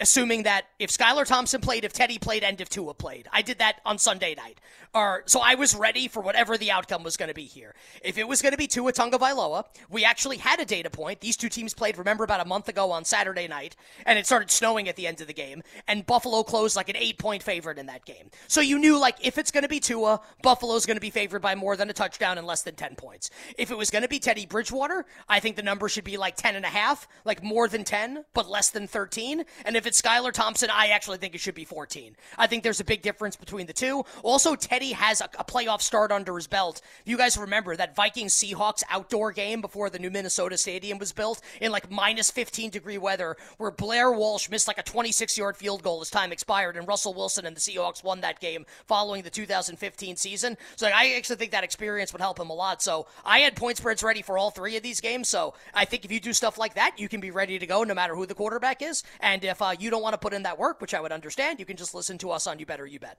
assuming 0.00 0.42
that 0.42 0.66
if 0.78 0.90
Skylar 0.90 1.26
Thompson 1.26 1.60
played, 1.60 1.84
if 1.84 1.92
Teddy 1.92 2.18
played, 2.18 2.42
and 2.42 2.60
if 2.60 2.68
Tua 2.68 2.94
played. 2.94 3.28
I 3.32 3.42
did 3.42 3.58
that 3.58 3.80
on 3.86 3.98
Sunday 3.98 4.34
night. 4.34 4.60
Or, 4.94 5.24
so 5.26 5.40
I 5.40 5.56
was 5.56 5.74
ready 5.74 6.06
for 6.06 6.20
whatever 6.20 6.56
the 6.56 6.70
outcome 6.70 7.02
was 7.02 7.16
going 7.16 7.28
to 7.28 7.34
be 7.34 7.44
here. 7.44 7.74
If 8.02 8.16
it 8.16 8.28
was 8.28 8.42
going 8.42 8.52
to 8.52 8.58
be 8.58 8.68
Tua 8.68 8.92
Tagovailoa, 8.92 9.64
we 9.90 10.04
actually 10.04 10.36
had 10.36 10.60
a 10.60 10.64
data 10.64 10.88
point. 10.88 11.20
These 11.20 11.36
two 11.36 11.48
teams 11.48 11.74
played, 11.74 11.98
remember, 11.98 12.22
about 12.22 12.40
a 12.40 12.44
month 12.44 12.68
ago 12.68 12.92
on 12.92 13.04
Saturday 13.04 13.48
night, 13.48 13.74
and 14.06 14.18
it 14.18 14.26
started 14.26 14.52
snowing 14.52 14.88
at 14.88 14.94
the 14.94 15.06
end 15.06 15.20
of 15.20 15.26
the 15.26 15.32
game, 15.32 15.62
and 15.88 16.06
Buffalo 16.06 16.44
closed 16.44 16.76
like 16.76 16.88
an 16.88 16.96
eight-point 16.96 17.42
favorite 17.42 17.78
in 17.78 17.86
that 17.86 18.04
game. 18.04 18.30
So 18.46 18.60
you 18.60 18.78
knew, 18.78 18.98
like, 18.98 19.16
if 19.20 19.36
it's 19.36 19.50
going 19.50 19.62
to 19.62 19.68
be 19.68 19.80
Tua, 19.80 20.20
Buffalo's 20.42 20.86
going 20.86 20.96
to 20.96 21.00
be 21.00 21.10
favored 21.10 21.42
by 21.42 21.56
more 21.56 21.76
than 21.76 21.90
a 21.90 21.92
touchdown 21.92 22.38
and 22.38 22.46
less 22.46 22.62
than 22.62 22.76
10 22.76 22.94
points. 22.94 23.30
If 23.58 23.72
it 23.72 23.76
was 23.76 23.90
going 23.90 24.02
to 24.02 24.08
be 24.08 24.20
Teddy 24.20 24.46
Bridgewater, 24.46 25.06
I 25.28 25.40
think 25.40 25.56
the 25.56 25.62
number 25.62 25.88
should 25.88 26.04
be 26.04 26.16
like 26.16 26.36
10 26.36 26.54
and 26.54 26.64
a 26.64 26.68
half, 26.68 27.08
like 27.24 27.42
more 27.42 27.66
than 27.66 27.82
10, 27.82 28.24
but 28.32 28.48
less 28.48 28.70
than 28.70 28.86
13. 28.86 29.44
And 29.64 29.76
if 29.76 29.86
it's 29.86 30.00
Skylar 30.00 30.32
Thompson, 30.32 30.70
I 30.70 30.88
actually 30.88 31.18
think 31.18 31.34
it 31.34 31.40
should 31.40 31.54
be 31.54 31.64
14. 31.64 32.16
I 32.36 32.46
think 32.46 32.62
there's 32.62 32.80
a 32.80 32.84
big 32.84 33.02
difference 33.02 33.36
between 33.36 33.66
the 33.66 33.72
two. 33.72 34.04
Also, 34.22 34.54
Teddy 34.54 34.92
has 34.92 35.20
a, 35.20 35.28
a 35.38 35.44
playoff 35.44 35.80
start 35.80 36.12
under 36.12 36.34
his 36.36 36.46
belt. 36.46 36.80
If 37.00 37.08
you 37.08 37.16
guys 37.16 37.36
remember 37.36 37.76
that 37.76 37.96
Vikings 37.96 38.34
Seahawks 38.34 38.82
outdoor 38.90 39.32
game 39.32 39.60
before 39.60 39.90
the 39.90 39.98
new 39.98 40.10
Minnesota 40.10 40.58
Stadium 40.58 40.98
was 40.98 41.12
built 41.12 41.40
in 41.60 41.72
like 41.72 41.90
minus 41.90 42.30
15 42.30 42.70
degree 42.70 42.98
weather, 42.98 43.36
where 43.58 43.70
Blair 43.70 44.12
Walsh 44.12 44.50
missed 44.50 44.68
like 44.68 44.78
a 44.78 44.82
26 44.82 45.38
yard 45.38 45.56
field 45.56 45.82
goal 45.82 46.00
as 46.00 46.10
time 46.10 46.32
expired, 46.32 46.76
and 46.76 46.86
Russell 46.86 47.14
Wilson 47.14 47.46
and 47.46 47.56
the 47.56 47.60
Seahawks 47.60 48.04
won 48.04 48.20
that 48.20 48.40
game 48.40 48.66
following 48.86 49.22
the 49.22 49.30
2015 49.30 50.16
season. 50.16 50.56
So 50.76 50.86
like, 50.86 50.94
I 50.94 51.14
actually 51.14 51.36
think 51.36 51.52
that 51.52 51.64
experience 51.64 52.12
would 52.12 52.20
help 52.20 52.38
him 52.38 52.50
a 52.50 52.54
lot. 52.54 52.82
So 52.82 53.06
I 53.24 53.38
had 53.38 53.56
point 53.56 53.78
spreads 53.78 54.02
ready 54.02 54.22
for 54.22 54.36
all 54.36 54.50
three 54.50 54.76
of 54.76 54.82
these 54.82 55.00
games. 55.00 55.28
So 55.28 55.54
I 55.72 55.84
think 55.84 56.04
if 56.04 56.12
you 56.12 56.20
do 56.20 56.32
stuff 56.32 56.58
like 56.58 56.74
that, 56.74 56.98
you 56.98 57.08
can 57.08 57.20
be 57.20 57.30
ready 57.30 57.58
to 57.58 57.66
go 57.66 57.84
no 57.84 57.94
matter 57.94 58.14
who 58.14 58.26
the 58.26 58.34
quarterback 58.34 58.82
is. 58.82 59.02
And 59.20 59.44
if 59.44 59.53
uh, 59.60 59.74
you 59.78 59.90
don't 59.90 60.02
want 60.02 60.14
to 60.14 60.18
put 60.18 60.32
in 60.32 60.42
that 60.44 60.58
work, 60.58 60.80
which 60.80 60.94
I 60.94 61.00
would 61.00 61.12
understand, 61.12 61.60
you 61.60 61.66
can 61.66 61.76
just 61.76 61.94
listen 61.94 62.18
to 62.18 62.30
us 62.30 62.46
on 62.46 62.58
You 62.58 62.66
Better 62.66 62.86
You 62.86 62.98
Bet. 62.98 63.18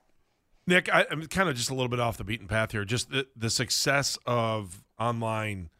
Nick, 0.66 0.92
I, 0.92 1.06
am 1.10 1.26
kind 1.26 1.48
of 1.48 1.56
just 1.56 1.70
a 1.70 1.74
little 1.74 1.88
bit 1.88 2.00
off 2.00 2.16
the 2.16 2.24
beaten 2.24 2.48
path 2.48 2.72
here. 2.72 2.84
Just 2.84 3.10
the, 3.10 3.26
the 3.36 3.50
success 3.50 4.18
of 4.26 4.82
online 4.98 5.70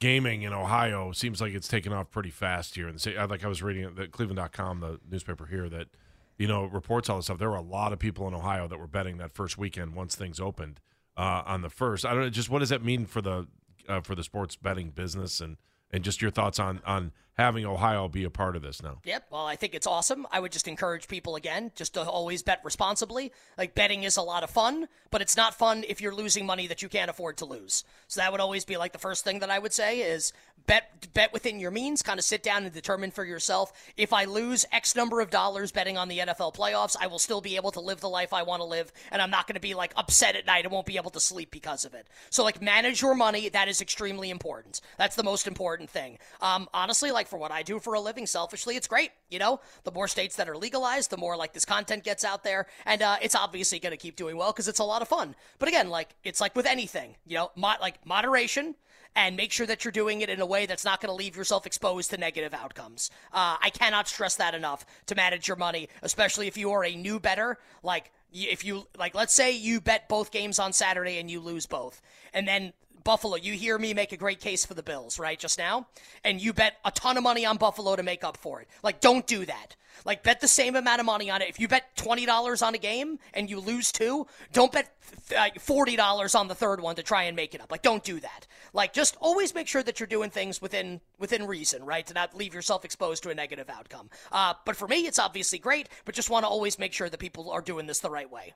gaming 0.00 0.42
in 0.42 0.52
Ohio 0.52 1.12
seems 1.12 1.40
like 1.40 1.54
it's 1.54 1.68
taken 1.68 1.92
off 1.92 2.10
pretty 2.10 2.30
fast 2.30 2.74
here. 2.74 2.88
And 2.88 3.02
like 3.30 3.44
I 3.44 3.48
was 3.48 3.62
reading 3.62 3.94
the 3.94 4.08
Cleveland.com, 4.08 4.80
the 4.80 5.00
newspaper 5.08 5.46
here, 5.46 5.68
that 5.68 5.88
you 6.36 6.48
know 6.48 6.64
reports 6.64 7.08
all 7.08 7.16
this 7.16 7.26
stuff. 7.26 7.38
There 7.38 7.50
were 7.50 7.56
a 7.56 7.62
lot 7.62 7.92
of 7.92 7.98
people 7.98 8.26
in 8.26 8.34
Ohio 8.34 8.66
that 8.66 8.78
were 8.78 8.88
betting 8.88 9.18
that 9.18 9.32
first 9.32 9.56
weekend 9.56 9.94
once 9.94 10.16
things 10.16 10.40
opened 10.40 10.80
uh, 11.16 11.42
on 11.46 11.62
the 11.62 11.70
first. 11.70 12.04
I 12.04 12.10
don't 12.12 12.22
know. 12.22 12.30
Just 12.30 12.50
what 12.50 12.58
does 12.58 12.70
that 12.70 12.84
mean 12.84 13.06
for 13.06 13.22
the 13.22 13.46
uh, 13.88 14.00
for 14.00 14.14
the 14.14 14.24
sports 14.24 14.56
betting 14.56 14.90
business 14.90 15.40
and 15.40 15.56
and 15.90 16.02
just 16.02 16.20
your 16.20 16.30
thoughts 16.30 16.58
on 16.58 16.82
on 16.84 17.12
having 17.34 17.66
Ohio 17.66 18.08
be 18.08 18.24
a 18.24 18.30
part 18.30 18.56
of 18.56 18.62
this 18.62 18.82
now. 18.82 18.98
Yep. 19.04 19.26
Well, 19.30 19.46
I 19.46 19.56
think 19.56 19.74
it's 19.74 19.86
awesome. 19.86 20.26
I 20.30 20.40
would 20.40 20.52
just 20.52 20.68
encourage 20.68 21.08
people 21.08 21.36
again 21.36 21.72
just 21.74 21.94
to 21.94 22.02
always 22.02 22.42
bet 22.42 22.60
responsibly. 22.64 23.32
Like 23.58 23.74
betting 23.74 24.04
is 24.04 24.16
a 24.16 24.22
lot 24.22 24.42
of 24.42 24.50
fun, 24.50 24.88
but 25.10 25.20
it's 25.20 25.36
not 25.36 25.54
fun 25.54 25.84
if 25.88 26.00
you're 26.00 26.14
losing 26.14 26.46
money 26.46 26.66
that 26.68 26.82
you 26.82 26.88
can't 26.88 27.10
afford 27.10 27.36
to 27.38 27.44
lose. 27.44 27.84
So 28.08 28.20
that 28.20 28.30
would 28.32 28.40
always 28.40 28.64
be 28.64 28.76
like 28.76 28.92
the 28.92 28.98
first 28.98 29.24
thing 29.24 29.40
that 29.40 29.50
I 29.50 29.58
would 29.58 29.72
say 29.72 30.00
is 30.00 30.32
bet 30.66 31.12
bet 31.12 31.32
within 31.32 31.60
your 31.60 31.70
means, 31.70 32.02
kind 32.02 32.18
of 32.18 32.24
sit 32.24 32.42
down 32.42 32.64
and 32.64 32.72
determine 32.72 33.10
for 33.10 33.24
yourself 33.24 33.72
if 33.96 34.12
I 34.12 34.24
lose 34.24 34.64
X 34.72 34.96
number 34.96 35.20
of 35.20 35.30
dollars 35.30 35.72
betting 35.72 35.98
on 35.98 36.08
the 36.08 36.18
NFL 36.18 36.54
playoffs, 36.54 36.96
I 37.00 37.06
will 37.06 37.18
still 37.18 37.40
be 37.40 37.56
able 37.56 37.72
to 37.72 37.80
live 37.80 38.00
the 38.00 38.08
life 38.08 38.32
I 38.32 38.42
want 38.42 38.60
to 38.60 38.66
live 38.66 38.92
and 39.10 39.20
I'm 39.20 39.30
not 39.30 39.46
going 39.46 39.54
to 39.54 39.60
be 39.60 39.74
like 39.74 39.92
upset 39.96 40.36
at 40.36 40.46
night 40.46 40.64
and 40.64 40.72
won't 40.72 40.86
be 40.86 40.96
able 40.96 41.10
to 41.10 41.20
sleep 41.20 41.50
because 41.50 41.84
of 41.84 41.94
it. 41.94 42.06
So 42.30 42.44
like 42.44 42.62
manage 42.62 43.02
your 43.02 43.14
money, 43.14 43.48
that 43.48 43.68
is 43.68 43.80
extremely 43.80 44.30
important. 44.30 44.80
That's 44.98 45.16
the 45.16 45.22
most 45.22 45.46
important 45.46 45.90
thing. 45.90 46.18
Um 46.40 46.68
honestly, 46.72 47.10
like 47.10 47.23
for 47.26 47.38
what 47.38 47.50
I 47.50 47.62
do 47.62 47.78
for 47.78 47.94
a 47.94 48.00
living 48.00 48.26
selfishly, 48.26 48.76
it's 48.76 48.86
great. 48.86 49.10
You 49.30 49.38
know, 49.38 49.60
the 49.84 49.92
more 49.92 50.08
states 50.08 50.36
that 50.36 50.48
are 50.48 50.56
legalized, 50.56 51.10
the 51.10 51.16
more 51.16 51.36
like 51.36 51.52
this 51.52 51.64
content 51.64 52.04
gets 52.04 52.24
out 52.24 52.44
there 52.44 52.66
and 52.86 53.02
uh, 53.02 53.16
it's 53.22 53.34
obviously 53.34 53.78
going 53.78 53.92
to 53.92 53.96
keep 53.96 54.16
doing 54.16 54.36
well 54.36 54.52
because 54.52 54.68
it's 54.68 54.78
a 54.78 54.84
lot 54.84 55.02
of 55.02 55.08
fun. 55.08 55.34
But 55.58 55.68
again, 55.68 55.88
like 55.88 56.14
it's 56.24 56.40
like 56.40 56.54
with 56.54 56.66
anything, 56.66 57.16
you 57.26 57.36
know, 57.36 57.50
mo- 57.56 57.76
like 57.80 58.04
moderation 58.06 58.74
and 59.16 59.36
make 59.36 59.52
sure 59.52 59.66
that 59.66 59.84
you're 59.84 59.92
doing 59.92 60.20
it 60.20 60.28
in 60.28 60.40
a 60.40 60.46
way 60.46 60.66
that's 60.66 60.84
not 60.84 61.00
going 61.00 61.08
to 61.08 61.14
leave 61.14 61.36
yourself 61.36 61.66
exposed 61.66 62.10
to 62.10 62.16
negative 62.16 62.52
outcomes. 62.52 63.10
Uh, 63.32 63.56
I 63.60 63.70
cannot 63.70 64.08
stress 64.08 64.36
that 64.36 64.54
enough 64.54 64.84
to 65.06 65.14
manage 65.14 65.46
your 65.46 65.56
money, 65.56 65.88
especially 66.02 66.48
if 66.48 66.56
you 66.56 66.72
are 66.72 66.84
a 66.84 66.94
new 66.94 67.20
better. 67.20 67.58
Like, 67.82 68.10
if 68.32 68.64
you, 68.64 68.88
like, 68.98 69.14
let's 69.14 69.32
say 69.32 69.52
you 69.52 69.80
bet 69.80 70.08
both 70.08 70.32
games 70.32 70.58
on 70.58 70.72
Saturday 70.72 71.18
and 71.18 71.30
you 71.30 71.40
lose 71.40 71.66
both. 71.66 72.02
And 72.32 72.48
then 72.48 72.72
Buffalo, 73.04 73.36
you 73.36 73.52
hear 73.52 73.78
me 73.78 73.92
make 73.94 74.12
a 74.12 74.16
great 74.16 74.40
case 74.40 74.64
for 74.64 74.74
the 74.74 74.82
Bills, 74.82 75.18
right, 75.18 75.38
just 75.38 75.58
now? 75.58 75.86
And 76.24 76.40
you 76.40 76.52
bet 76.52 76.78
a 76.84 76.90
ton 76.90 77.16
of 77.16 77.22
money 77.22 77.44
on 77.44 77.58
Buffalo 77.58 77.94
to 77.96 78.02
make 78.02 78.24
up 78.24 78.36
for 78.38 78.60
it. 78.62 78.68
Like, 78.82 79.00
don't 79.00 79.26
do 79.26 79.44
that. 79.44 79.76
Like, 80.04 80.22
bet 80.22 80.40
the 80.40 80.48
same 80.48 80.74
amount 80.74 81.00
of 81.00 81.06
money 81.06 81.30
on 81.30 81.42
it. 81.42 81.48
If 81.48 81.60
you 81.60 81.68
bet 81.68 81.94
$20 81.96 82.66
on 82.66 82.74
a 82.74 82.78
game 82.78 83.18
and 83.32 83.48
you 83.48 83.60
lose 83.60 83.92
two, 83.92 84.26
don't 84.52 84.72
bet 84.72 84.90
$40 85.30 86.34
on 86.34 86.48
the 86.48 86.54
third 86.54 86.80
one 86.80 86.96
to 86.96 87.02
try 87.02 87.24
and 87.24 87.36
make 87.36 87.54
it 87.54 87.60
up. 87.60 87.70
Like, 87.70 87.82
don't 87.82 88.02
do 88.02 88.18
that. 88.20 88.46
Like, 88.72 88.92
just 88.92 89.16
always 89.20 89.54
make 89.54 89.68
sure 89.68 89.82
that 89.82 90.00
you're 90.00 90.06
doing 90.06 90.30
things 90.30 90.60
within 90.60 91.00
within 91.18 91.46
reason, 91.46 91.84
right? 91.84 92.06
To 92.06 92.14
not 92.14 92.36
leave 92.36 92.54
yourself 92.54 92.84
exposed 92.84 93.22
to 93.22 93.30
a 93.30 93.34
negative 93.34 93.70
outcome. 93.70 94.10
Uh, 94.32 94.54
but 94.64 94.76
for 94.76 94.88
me, 94.88 95.06
it's 95.06 95.18
obviously 95.18 95.58
great, 95.58 95.88
but 96.04 96.14
just 96.14 96.30
want 96.30 96.44
to 96.44 96.48
always 96.48 96.78
make 96.78 96.92
sure 96.92 97.08
that 97.08 97.18
people 97.18 97.50
are 97.50 97.60
doing 97.60 97.86
this 97.86 98.00
the 98.00 98.10
right 98.10 98.30
way. 98.30 98.54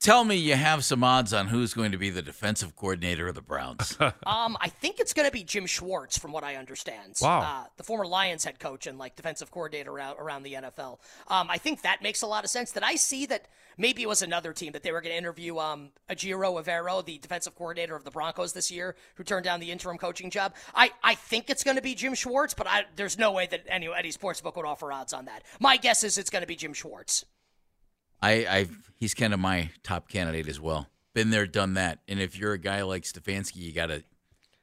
Tell 0.00 0.24
me 0.24 0.36
you 0.36 0.54
have 0.54 0.84
some 0.84 1.02
odds 1.02 1.32
on 1.32 1.48
who's 1.48 1.74
going 1.74 1.92
to 1.92 1.98
be 1.98 2.10
the 2.10 2.22
defensive 2.22 2.76
coordinator 2.76 3.28
of 3.28 3.34
the 3.34 3.42
Browns. 3.42 3.96
um, 4.00 4.56
I 4.60 4.68
think 4.68 5.00
it's 5.00 5.12
going 5.12 5.26
to 5.26 5.32
be 5.32 5.42
Jim 5.42 5.66
Schwartz, 5.66 6.18
from 6.18 6.32
what 6.32 6.44
I 6.44 6.56
understand. 6.56 7.14
Wow. 7.20 7.40
Uh, 7.40 7.64
the 7.76 7.82
former 7.82 8.06
Lions 8.06 8.44
head 8.44 8.60
coach 8.60 8.86
and 8.86 8.98
like 8.98 9.16
defensive 9.16 9.50
coordinator 9.50 9.90
around, 9.90 10.16
around 10.18 10.42
the 10.42 10.52
NFL. 10.52 10.98
Um, 11.28 11.48
I 11.50 11.58
think 11.58 11.82
that 11.82 12.02
makes 12.02 12.22
a 12.22 12.26
lot 12.26 12.44
of 12.44 12.50
sense. 12.50 12.72
That 12.72 12.84
I 12.84 12.96
see 12.96 13.26
that 13.26 13.48
maybe 13.78 14.02
it 14.02 14.08
was 14.08 14.22
another 14.22 14.52
team 14.52 14.72
that 14.72 14.82
they 14.82 14.92
were 14.92 15.00
going 15.00 15.12
to 15.12 15.18
interview 15.18 15.58
um, 15.58 15.90
Ejiro 16.10 16.62
Evero, 16.62 17.04
the 17.04 17.18
defensive 17.18 17.56
coordinator 17.56 17.96
of 17.96 18.04
the 18.04 18.10
Broncos 18.10 18.52
this 18.52 18.70
year, 18.70 18.96
who 19.16 19.24
turned 19.24 19.44
down 19.44 19.60
the 19.60 19.70
interim 19.70 19.98
coaching 19.98 20.30
job? 20.30 20.54
I, 20.74 20.92
I 21.02 21.14
think 21.14 21.48
it's 21.48 21.64
going 21.64 21.76
to 21.76 21.82
be 21.82 21.94
Jim 21.94 22.14
Schwartz, 22.14 22.54
but 22.54 22.66
I, 22.66 22.84
there's 22.96 23.18
no 23.18 23.32
way 23.32 23.46
that 23.46 23.64
any, 23.66 23.88
any 23.92 24.10
sportsbook 24.10 24.56
would 24.56 24.66
offer 24.66 24.92
odds 24.92 25.12
on 25.12 25.24
that. 25.24 25.42
My 25.58 25.78
guess 25.78 26.04
is 26.04 26.18
it's 26.18 26.30
going 26.30 26.42
to 26.42 26.46
be 26.46 26.56
Jim 26.56 26.74
Schwartz. 26.74 27.24
I, 28.26 28.32
I 28.58 28.66
he's 28.96 29.14
kind 29.14 29.32
of 29.32 29.38
my 29.38 29.70
top 29.84 30.08
candidate 30.08 30.48
as 30.48 30.60
well. 30.60 30.88
Been 31.14 31.30
there, 31.30 31.46
done 31.46 31.74
that. 31.74 32.00
And 32.08 32.20
if 32.20 32.36
you're 32.36 32.54
a 32.54 32.58
guy 32.58 32.82
like 32.82 33.04
Stefanski, 33.04 33.56
you 33.56 33.72
gotta 33.72 34.02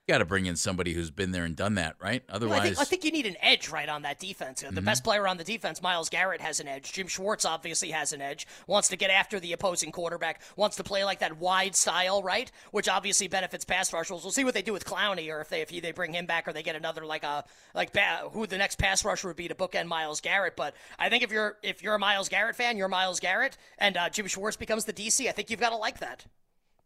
Got 0.06 0.18
to 0.18 0.26
bring 0.26 0.48
in 0.48 0.58
somebody 0.58 0.92
who's 0.92 1.12
been 1.12 1.32
there 1.32 1.46
and 1.46 1.56
done 1.56 1.76
that, 1.76 1.96
right? 1.98 2.24
Well, 2.28 2.36
Otherwise, 2.36 2.60
I 2.60 2.64
think, 2.66 2.80
I 2.80 2.84
think 2.84 3.04
you 3.06 3.12
need 3.12 3.26
an 3.26 3.38
edge 3.40 3.70
right 3.70 3.88
on 3.88 4.02
that 4.02 4.20
defense. 4.20 4.60
The 4.60 4.68
Mm-hmm. 4.68 4.84
best 4.84 5.02
player 5.02 5.26
on 5.30 5.38
the 5.38 5.46
defense, 5.46 5.82
Myles 5.82 6.10
Garrett, 6.10 6.42
has 6.42 6.60
an 6.60 6.68
edge. 6.68 6.92
Jim 6.92 7.08
Schwartz 7.08 7.46
obviously 7.46 7.92
has 7.92 8.12
an 8.12 8.20
edge. 8.22 8.46
Wants 8.68 8.90
to 8.90 8.98
get 8.98 9.10
after 9.12 9.40
the 9.40 9.54
opposing 9.54 9.94
quarterback. 9.94 10.42
Wants 10.58 10.76
to 10.76 10.84
play 10.84 11.06
like 11.06 11.20
that 11.20 11.38
wide 11.38 11.74
style, 11.74 12.22
right? 12.22 12.52
Which 12.72 12.90
obviously 12.90 13.30
benefits 13.30 13.64
pass 13.64 13.94
rushers. 13.94 14.24
We'll 14.24 14.32
see 14.32 14.44
what 14.44 14.54
they 14.54 14.62
do 14.62 14.74
with 14.74 14.84
Clowney, 14.84 15.30
or 15.34 15.40
if 15.40 15.48
they 15.48 15.62
if 15.62 15.70
they 15.70 15.94
bring 15.94 16.12
him 16.12 16.26
back, 16.26 16.50
or 16.50 16.52
they 16.54 16.64
get 16.64 16.76
another 16.76 17.06
like 17.06 17.24
a 17.24 17.46
like 17.74 17.94
ba- 17.94 18.28
who 18.34 18.46
the 18.46 18.58
next 18.58 18.80
pass 18.80 19.06
rusher 19.06 19.30
would 19.30 19.38
be 19.38 19.48
to 19.48 19.56
bookend 19.56 19.86
Myles 19.88 20.20
Garrett. 20.20 20.58
But 20.58 20.76
I 21.00 21.08
think 21.08 21.24
if 21.24 21.32
you're 21.32 21.56
if 21.64 21.82
you're 21.82 21.96
a 21.96 22.00
Myles 22.00 22.28
Garrett 22.28 22.58
fan, 22.58 22.76
you're 22.76 22.90
Myles 22.90 23.22
Garrett, 23.22 23.58
and 23.78 23.96
uh, 23.96 24.10
Jim 24.10 24.28
Schwartz 24.28 24.58
becomes 24.58 24.84
the 24.84 24.92
DC. 24.92 25.30
I 25.30 25.32
think 25.32 25.50
you've 25.50 25.62
got 25.62 25.70
to 25.70 25.78
like 25.78 26.00
that. 26.00 26.26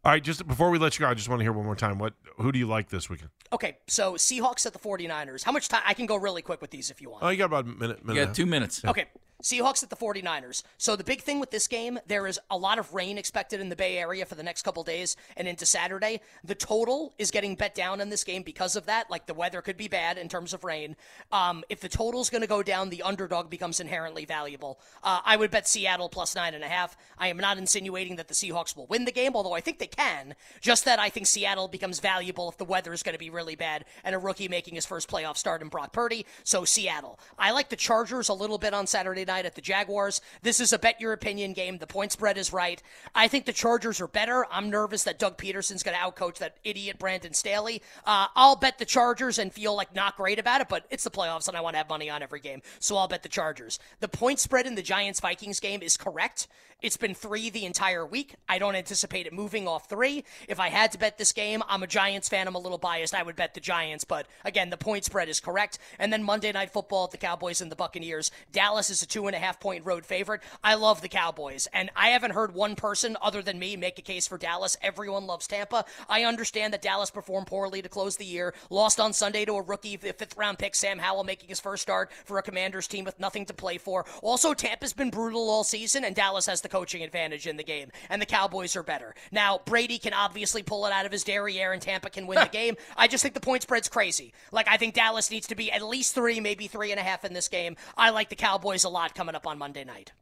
All 0.04 0.12
right, 0.12 0.22
just 0.22 0.46
before 0.46 0.70
we 0.70 0.78
let 0.78 0.98
you 0.98 1.04
go, 1.04 1.10
I 1.10 1.14
just 1.14 1.28
want 1.28 1.40
to 1.40 1.44
hear 1.44 1.52
one 1.52 1.64
more 1.64 1.74
time. 1.74 1.98
What? 1.98 2.14
Who 2.36 2.52
do 2.52 2.58
you 2.58 2.66
like 2.66 2.88
this 2.88 3.10
weekend? 3.10 3.30
Okay, 3.52 3.78
so 3.88 4.14
Seahawks 4.14 4.64
at 4.64 4.72
the 4.72 4.78
49ers. 4.78 5.42
How 5.42 5.50
much 5.52 5.68
time? 5.68 5.82
I 5.84 5.92
can 5.94 6.06
go 6.06 6.16
really 6.16 6.40
quick 6.40 6.60
with 6.60 6.70
these 6.70 6.90
if 6.90 7.00
you 7.00 7.10
want. 7.10 7.24
Oh, 7.24 7.28
you 7.28 7.36
got 7.36 7.46
about 7.46 7.64
a 7.64 7.68
minute. 7.68 8.04
minute 8.04 8.20
you 8.20 8.26
got 8.26 8.34
two 8.34 8.46
minutes. 8.46 8.84
Okay. 8.84 9.06
Seahawks 9.42 9.84
at 9.84 9.90
the 9.90 9.96
49ers. 9.96 10.64
So 10.78 10.96
the 10.96 11.04
big 11.04 11.22
thing 11.22 11.38
with 11.38 11.52
this 11.52 11.68
game, 11.68 12.00
there 12.08 12.26
is 12.26 12.40
a 12.50 12.58
lot 12.58 12.78
of 12.78 12.92
rain 12.92 13.18
expected 13.18 13.60
in 13.60 13.68
the 13.68 13.76
Bay 13.76 13.96
Area 13.96 14.26
for 14.26 14.34
the 14.34 14.42
next 14.42 14.62
couple 14.62 14.82
days 14.82 15.16
and 15.36 15.46
into 15.46 15.64
Saturday. 15.64 16.20
The 16.42 16.56
total 16.56 17.14
is 17.18 17.30
getting 17.30 17.54
bet 17.54 17.72
down 17.72 18.00
in 18.00 18.10
this 18.10 18.24
game 18.24 18.42
because 18.42 18.74
of 18.74 18.86
that. 18.86 19.10
Like 19.10 19.26
the 19.26 19.34
weather 19.34 19.62
could 19.62 19.76
be 19.76 19.86
bad 19.86 20.18
in 20.18 20.28
terms 20.28 20.52
of 20.52 20.64
rain. 20.64 20.96
Um, 21.30 21.62
if 21.68 21.80
the 21.80 21.88
total's 21.88 22.30
going 22.30 22.40
to 22.40 22.48
go 22.48 22.64
down, 22.64 22.90
the 22.90 23.02
underdog 23.02 23.48
becomes 23.48 23.78
inherently 23.78 24.24
valuable. 24.24 24.80
Uh, 25.04 25.20
I 25.24 25.36
would 25.36 25.52
bet 25.52 25.68
Seattle 25.68 26.08
plus 26.08 26.34
nine 26.34 26.54
and 26.54 26.64
a 26.64 26.68
half. 26.68 26.96
I 27.16 27.28
am 27.28 27.36
not 27.36 27.58
insinuating 27.58 28.16
that 28.16 28.26
the 28.26 28.34
Seahawks 28.34 28.76
will 28.76 28.88
win 28.88 29.04
the 29.04 29.12
game, 29.12 29.36
although 29.36 29.54
I 29.54 29.60
think 29.60 29.78
they 29.78 29.86
can. 29.86 30.34
Just 30.60 30.84
that 30.84 30.98
I 30.98 31.10
think 31.10 31.28
Seattle 31.28 31.68
becomes 31.68 32.00
valuable 32.00 32.48
if 32.48 32.58
the 32.58 32.64
weather 32.64 32.92
is 32.92 33.04
going 33.04 33.14
to 33.14 33.20
be 33.20 33.30
really 33.30 33.54
bad 33.54 33.84
and 34.02 34.16
a 34.16 34.18
rookie 34.18 34.48
making 34.48 34.74
his 34.74 34.86
first 34.86 35.08
playoff 35.08 35.36
start 35.36 35.62
in 35.62 35.68
Brock 35.68 35.92
Purdy. 35.92 36.26
So 36.42 36.64
Seattle. 36.64 37.20
I 37.38 37.52
like 37.52 37.68
the 37.68 37.76
Chargers 37.76 38.28
a 38.28 38.34
little 38.34 38.58
bit 38.58 38.74
on 38.74 38.88
Saturday 38.88 39.27
night 39.28 39.46
at 39.46 39.54
the 39.54 39.60
Jaguars. 39.60 40.20
This 40.42 40.58
is 40.58 40.72
a 40.72 40.78
bet 40.78 41.00
your 41.00 41.12
opinion 41.12 41.52
game. 41.52 41.78
The 41.78 41.86
point 41.86 42.10
spread 42.10 42.36
is 42.36 42.52
right. 42.52 42.82
I 43.14 43.28
think 43.28 43.44
the 43.46 43.52
Chargers 43.52 44.00
are 44.00 44.08
better. 44.08 44.44
I'm 44.50 44.70
nervous 44.70 45.04
that 45.04 45.20
Doug 45.20 45.38
Pederson's 45.38 45.84
going 45.84 45.96
to 45.96 46.02
outcoach 46.02 46.38
that 46.38 46.56
idiot 46.64 46.98
Brandon 46.98 47.32
Staley. 47.32 47.80
Uh, 48.04 48.26
I'll 48.34 48.56
bet 48.56 48.78
the 48.78 48.84
Chargers 48.84 49.38
and 49.38 49.52
feel 49.52 49.76
like 49.76 49.94
not 49.94 50.16
great 50.16 50.40
about 50.40 50.60
it, 50.60 50.68
but 50.68 50.86
it's 50.90 51.04
the 51.04 51.10
playoffs 51.10 51.46
and 51.46 51.56
I 51.56 51.60
want 51.60 51.74
to 51.74 51.78
have 51.78 51.88
money 51.88 52.10
on 52.10 52.22
every 52.22 52.40
game. 52.40 52.62
So 52.80 52.96
I'll 52.96 53.06
bet 53.06 53.22
the 53.22 53.28
Chargers. 53.28 53.78
The 54.00 54.08
point 54.08 54.40
spread 54.40 54.66
in 54.66 54.74
the 54.74 54.82
Giants 54.82 55.20
Vikings 55.20 55.60
game 55.60 55.82
is 55.82 55.96
correct. 55.96 56.48
It's 56.80 56.96
been 56.96 57.14
three 57.14 57.50
the 57.50 57.64
entire 57.64 58.06
week. 58.06 58.36
I 58.48 58.60
don't 58.60 58.76
anticipate 58.76 59.26
it 59.26 59.32
moving 59.32 59.66
off 59.66 59.88
three. 59.88 60.24
If 60.46 60.60
I 60.60 60.68
had 60.68 60.92
to 60.92 60.98
bet 60.98 61.18
this 61.18 61.32
game, 61.32 61.60
I'm 61.68 61.82
a 61.82 61.88
Giants 61.88 62.28
fan. 62.28 62.46
I'm 62.46 62.54
a 62.54 62.60
little 62.60 62.78
biased. 62.78 63.16
I 63.16 63.24
would 63.24 63.34
bet 63.34 63.54
the 63.54 63.60
Giants, 63.60 64.04
but 64.04 64.28
again, 64.44 64.70
the 64.70 64.76
point 64.76 65.04
spread 65.04 65.28
is 65.28 65.40
correct. 65.40 65.80
And 65.98 66.12
then 66.12 66.22
Monday 66.22 66.52
Night 66.52 66.72
Football, 66.72 67.06
at 67.06 67.10
the 67.10 67.16
Cowboys 67.16 67.60
and 67.60 67.72
the 67.72 67.76
Buccaneers. 67.76 68.30
Dallas 68.52 68.90
is 68.90 69.02
a 69.02 69.08
two 69.08 69.17
and 69.26 69.36
a 69.36 69.38
half 69.38 69.60
point 69.60 69.84
road 69.84 70.06
favorite. 70.06 70.42
I 70.62 70.74
love 70.74 71.00
the 71.00 71.08
Cowboys, 71.08 71.68
and 71.72 71.90
I 71.96 72.08
haven't 72.08 72.32
heard 72.32 72.54
one 72.54 72.76
person 72.76 73.16
other 73.20 73.42
than 73.42 73.58
me 73.58 73.76
make 73.76 73.98
a 73.98 74.02
case 74.02 74.26
for 74.28 74.38
Dallas. 74.38 74.76
Everyone 74.82 75.26
loves 75.26 75.46
Tampa. 75.46 75.84
I 76.08 76.24
understand 76.24 76.72
that 76.72 76.82
Dallas 76.82 77.10
performed 77.10 77.46
poorly 77.46 77.82
to 77.82 77.88
close 77.88 78.16
the 78.16 78.24
year, 78.24 78.54
lost 78.70 79.00
on 79.00 79.12
Sunday 79.12 79.44
to 79.44 79.54
a 79.54 79.62
rookie, 79.62 79.96
the 79.96 80.12
fifth 80.12 80.36
round 80.36 80.58
pick, 80.58 80.74
Sam 80.74 80.98
Howell, 80.98 81.24
making 81.24 81.48
his 81.48 81.60
first 81.60 81.82
start 81.82 82.10
for 82.24 82.38
a 82.38 82.42
Commanders 82.42 82.88
team 82.88 83.04
with 83.04 83.18
nothing 83.20 83.46
to 83.46 83.54
play 83.54 83.78
for. 83.78 84.04
Also, 84.22 84.54
Tampa's 84.54 84.92
been 84.92 85.10
brutal 85.10 85.48
all 85.50 85.64
season, 85.64 86.04
and 86.04 86.14
Dallas 86.14 86.46
has 86.46 86.60
the 86.60 86.68
coaching 86.68 87.02
advantage 87.02 87.46
in 87.46 87.56
the 87.56 87.64
game, 87.64 87.90
and 88.08 88.20
the 88.20 88.26
Cowboys 88.26 88.76
are 88.76 88.82
better. 88.82 89.14
Now, 89.32 89.60
Brady 89.64 89.98
can 89.98 90.12
obviously 90.12 90.62
pull 90.62 90.86
it 90.86 90.92
out 90.92 91.06
of 91.06 91.12
his 91.12 91.24
derriere, 91.24 91.72
and 91.72 91.82
Tampa 91.82 92.10
can 92.10 92.26
win 92.26 92.38
the 92.38 92.48
game. 92.52 92.76
I 92.96 93.08
just 93.08 93.22
think 93.22 93.34
the 93.34 93.40
point 93.40 93.62
spread's 93.62 93.88
crazy. 93.88 94.32
Like, 94.52 94.68
I 94.68 94.76
think 94.76 94.94
Dallas 94.94 95.30
needs 95.30 95.46
to 95.48 95.54
be 95.54 95.70
at 95.72 95.82
least 95.82 96.14
three, 96.14 96.40
maybe 96.40 96.66
three 96.66 96.90
and 96.90 97.00
a 97.00 97.02
half 97.02 97.24
in 97.24 97.32
this 97.32 97.48
game. 97.48 97.76
I 97.96 98.10
like 98.10 98.28
the 98.28 98.36
Cowboys 98.36 98.84
a 98.84 98.88
lot 98.88 99.07
coming 99.14 99.34
up 99.34 99.46
on 99.46 99.58
Monday 99.58 99.84
night. 99.84 100.12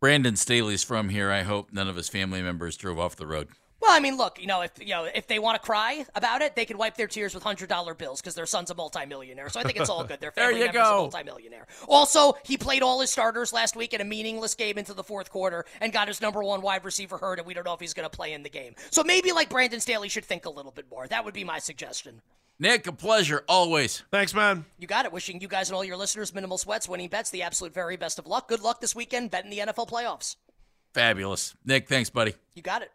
Brandon 0.00 0.36
Staley's 0.36 0.84
from 0.84 1.08
here. 1.08 1.30
I 1.30 1.42
hope 1.42 1.72
none 1.72 1.88
of 1.88 1.96
his 1.96 2.08
family 2.08 2.40
members 2.42 2.76
drove 2.76 2.98
off 2.98 3.16
the 3.16 3.26
road. 3.26 3.48
Well, 3.80 3.92
I 3.92 4.00
mean, 4.00 4.16
look, 4.16 4.40
you 4.40 4.48
know, 4.48 4.62
if 4.62 4.72
you 4.80 4.88
know 4.88 5.08
if 5.12 5.28
they 5.28 5.38
want 5.38 5.60
to 5.60 5.64
cry 5.64 6.04
about 6.16 6.42
it, 6.42 6.56
they 6.56 6.64
can 6.64 6.78
wipe 6.78 6.96
their 6.96 7.06
tears 7.06 7.32
with 7.32 7.44
hundred 7.44 7.68
dollar 7.68 7.94
bills 7.94 8.20
because 8.20 8.34
their 8.34 8.44
son's 8.46 8.70
a 8.72 8.74
multimillionaire. 8.74 9.48
So 9.50 9.60
I 9.60 9.62
think 9.62 9.78
it's 9.78 9.88
all 9.88 10.02
good. 10.02 10.20
Their 10.20 10.32
There 10.34 10.46
family 10.46 10.60
you 10.60 10.66
member's 10.66 10.82
go. 10.82 10.96
a 10.96 11.00
multimillionaire. 11.02 11.66
Also, 11.86 12.34
he 12.44 12.56
played 12.56 12.82
all 12.82 13.00
his 13.00 13.10
starters 13.10 13.52
last 13.52 13.76
week 13.76 13.94
in 13.94 14.00
a 14.00 14.04
meaningless 14.04 14.56
game 14.56 14.78
into 14.78 14.94
the 14.94 15.04
fourth 15.04 15.30
quarter 15.30 15.64
and 15.80 15.92
got 15.92 16.08
his 16.08 16.20
number 16.20 16.42
one 16.42 16.60
wide 16.60 16.84
receiver 16.84 17.18
hurt, 17.18 17.38
and 17.38 17.46
we 17.46 17.54
don't 17.54 17.64
know 17.64 17.72
if 17.74 17.78
he's 17.80 17.94
going 17.94 18.08
to 18.08 18.14
play 18.14 18.32
in 18.32 18.42
the 18.42 18.50
game. 18.50 18.74
So 18.90 19.04
maybe 19.04 19.30
like 19.30 19.48
Brandon 19.48 19.78
Staley 19.80 20.08
should 20.08 20.24
think 20.24 20.44
a 20.44 20.50
little 20.50 20.72
bit 20.72 20.86
more. 20.90 21.06
That 21.06 21.24
would 21.24 21.34
be 21.34 21.44
my 21.44 21.60
suggestion. 21.60 22.20
Nick, 22.60 22.88
a 22.88 22.92
pleasure 22.92 23.44
always. 23.48 24.02
Thanks, 24.10 24.34
man. 24.34 24.64
You 24.78 24.88
got 24.88 25.04
it. 25.04 25.12
Wishing 25.12 25.40
you 25.40 25.46
guys 25.46 25.68
and 25.68 25.76
all 25.76 25.84
your 25.84 25.96
listeners 25.96 26.34
minimal 26.34 26.58
sweats, 26.58 26.88
winning 26.88 27.08
bets, 27.08 27.30
the 27.30 27.42
absolute 27.42 27.72
very 27.72 27.96
best 27.96 28.18
of 28.18 28.26
luck. 28.26 28.48
Good 28.48 28.60
luck 28.60 28.80
this 28.80 28.96
weekend 28.96 29.30
betting 29.30 29.50
the 29.50 29.58
NFL 29.58 29.88
playoffs. 29.88 30.34
Fabulous. 30.92 31.54
Nick, 31.64 31.88
thanks, 31.88 32.10
buddy. 32.10 32.34
You 32.54 32.62
got 32.62 32.82
it. 32.82 32.90